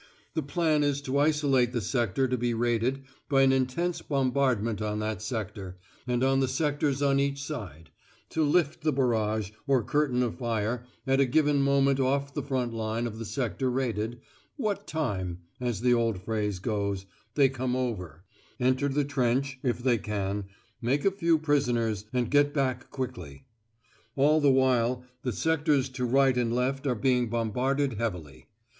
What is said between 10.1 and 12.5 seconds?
of fire, at a given moment off the